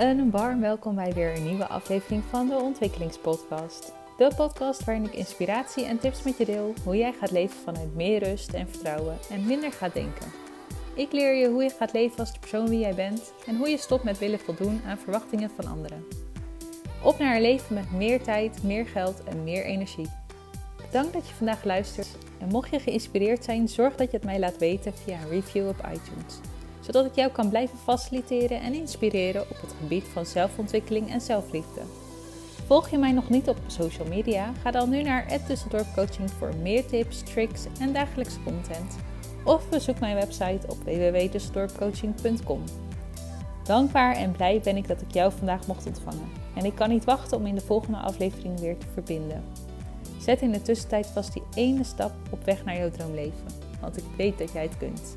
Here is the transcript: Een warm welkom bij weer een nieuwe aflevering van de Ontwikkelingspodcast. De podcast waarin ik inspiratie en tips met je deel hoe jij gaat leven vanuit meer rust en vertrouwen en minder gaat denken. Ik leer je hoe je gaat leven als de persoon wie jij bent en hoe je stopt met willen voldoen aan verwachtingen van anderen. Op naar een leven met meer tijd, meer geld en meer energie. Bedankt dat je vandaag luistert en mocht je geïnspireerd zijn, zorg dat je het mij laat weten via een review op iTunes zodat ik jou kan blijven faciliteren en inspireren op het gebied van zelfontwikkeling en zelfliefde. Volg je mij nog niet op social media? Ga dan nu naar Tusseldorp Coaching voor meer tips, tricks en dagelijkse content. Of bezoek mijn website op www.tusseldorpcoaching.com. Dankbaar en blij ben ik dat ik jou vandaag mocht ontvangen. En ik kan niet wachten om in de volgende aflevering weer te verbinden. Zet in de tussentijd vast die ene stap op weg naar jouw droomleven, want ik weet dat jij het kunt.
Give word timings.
Een 0.00 0.30
warm 0.30 0.60
welkom 0.60 0.94
bij 0.94 1.12
weer 1.12 1.36
een 1.36 1.46
nieuwe 1.46 1.66
aflevering 1.66 2.22
van 2.30 2.48
de 2.48 2.54
Ontwikkelingspodcast. 2.54 3.92
De 4.16 4.30
podcast 4.36 4.84
waarin 4.84 5.04
ik 5.04 5.14
inspiratie 5.14 5.84
en 5.84 5.98
tips 5.98 6.22
met 6.22 6.38
je 6.38 6.44
deel 6.44 6.74
hoe 6.84 6.96
jij 6.96 7.12
gaat 7.12 7.30
leven 7.30 7.56
vanuit 7.64 7.94
meer 7.94 8.24
rust 8.24 8.52
en 8.52 8.68
vertrouwen 8.68 9.18
en 9.30 9.46
minder 9.46 9.72
gaat 9.72 9.94
denken. 9.94 10.26
Ik 10.94 11.12
leer 11.12 11.34
je 11.34 11.48
hoe 11.48 11.62
je 11.62 11.70
gaat 11.70 11.92
leven 11.92 12.18
als 12.18 12.32
de 12.32 12.38
persoon 12.38 12.68
wie 12.68 12.78
jij 12.78 12.94
bent 12.94 13.32
en 13.46 13.56
hoe 13.56 13.68
je 13.68 13.76
stopt 13.76 14.04
met 14.04 14.18
willen 14.18 14.38
voldoen 14.38 14.80
aan 14.86 14.98
verwachtingen 14.98 15.50
van 15.56 15.66
anderen. 15.70 16.04
Op 17.02 17.18
naar 17.18 17.34
een 17.34 17.42
leven 17.42 17.74
met 17.74 17.92
meer 17.92 18.22
tijd, 18.22 18.62
meer 18.62 18.86
geld 18.86 19.24
en 19.24 19.44
meer 19.44 19.64
energie. 19.64 20.08
Bedankt 20.86 21.12
dat 21.12 21.28
je 21.28 21.34
vandaag 21.34 21.64
luistert 21.64 22.16
en 22.38 22.48
mocht 22.48 22.70
je 22.70 22.80
geïnspireerd 22.80 23.44
zijn, 23.44 23.68
zorg 23.68 23.96
dat 23.96 24.10
je 24.10 24.16
het 24.16 24.26
mij 24.26 24.38
laat 24.38 24.58
weten 24.58 24.94
via 24.94 25.18
een 25.20 25.28
review 25.28 25.68
op 25.68 25.78
iTunes 25.92 26.40
zodat 26.80 27.06
ik 27.06 27.14
jou 27.14 27.30
kan 27.30 27.48
blijven 27.48 27.78
faciliteren 27.78 28.60
en 28.60 28.74
inspireren 28.74 29.42
op 29.42 29.60
het 29.60 29.74
gebied 29.80 30.04
van 30.12 30.26
zelfontwikkeling 30.26 31.10
en 31.10 31.20
zelfliefde. 31.20 31.80
Volg 32.66 32.88
je 32.88 32.98
mij 32.98 33.12
nog 33.12 33.28
niet 33.28 33.48
op 33.48 33.56
social 33.66 34.06
media? 34.08 34.52
Ga 34.62 34.70
dan 34.70 34.90
nu 34.90 35.02
naar 35.02 35.44
Tusseldorp 35.46 35.86
Coaching 35.94 36.30
voor 36.30 36.52
meer 36.62 36.86
tips, 36.86 37.22
tricks 37.22 37.66
en 37.80 37.92
dagelijkse 37.92 38.42
content. 38.42 38.96
Of 39.44 39.68
bezoek 39.68 40.00
mijn 40.00 40.14
website 40.14 40.66
op 40.68 40.76
www.tusseldorpcoaching.com. 40.84 42.62
Dankbaar 43.64 44.16
en 44.16 44.32
blij 44.32 44.60
ben 44.60 44.76
ik 44.76 44.88
dat 44.88 45.00
ik 45.00 45.12
jou 45.12 45.32
vandaag 45.32 45.66
mocht 45.66 45.86
ontvangen. 45.86 46.28
En 46.54 46.64
ik 46.64 46.74
kan 46.74 46.88
niet 46.88 47.04
wachten 47.04 47.36
om 47.36 47.46
in 47.46 47.54
de 47.54 47.60
volgende 47.60 47.98
aflevering 47.98 48.60
weer 48.60 48.78
te 48.78 48.86
verbinden. 48.92 49.44
Zet 50.18 50.40
in 50.40 50.52
de 50.52 50.62
tussentijd 50.62 51.06
vast 51.06 51.32
die 51.32 51.42
ene 51.54 51.84
stap 51.84 52.12
op 52.30 52.44
weg 52.44 52.64
naar 52.64 52.76
jouw 52.76 52.90
droomleven, 52.90 53.46
want 53.80 53.96
ik 53.96 54.04
weet 54.16 54.38
dat 54.38 54.52
jij 54.52 54.62
het 54.62 54.76
kunt. 54.76 55.16